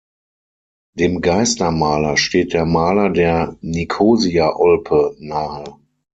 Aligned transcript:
Dem 0.95 1.21
Geister-Maler 1.21 2.17
steht 2.17 2.53
der 2.53 2.65
Maler 2.65 3.11
der 3.11 3.55
Nikosia-Olpe 3.61 5.15
nahe. 5.19 5.75